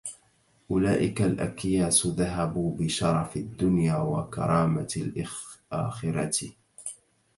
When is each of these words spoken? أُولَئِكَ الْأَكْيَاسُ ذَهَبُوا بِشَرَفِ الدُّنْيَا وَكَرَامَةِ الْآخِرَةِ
أُولَئِكَ 0.71 1.21
الْأَكْيَاسُ 1.21 2.07
ذَهَبُوا 2.07 2.75
بِشَرَفِ 2.77 3.37
الدُّنْيَا 3.37 3.95
وَكَرَامَةِ 3.97 4.93
الْآخِرَةِ 4.97 6.39